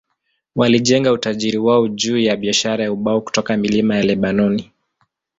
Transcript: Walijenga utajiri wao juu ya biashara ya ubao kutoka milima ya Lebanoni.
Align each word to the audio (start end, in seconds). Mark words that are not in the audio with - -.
Walijenga 0.55 1.11
utajiri 1.11 1.57
wao 1.57 1.87
juu 1.87 2.17
ya 2.17 2.35
biashara 2.37 2.83
ya 2.83 2.91
ubao 2.93 3.21
kutoka 3.21 3.57
milima 3.57 3.95
ya 3.95 4.03
Lebanoni. 4.03 4.71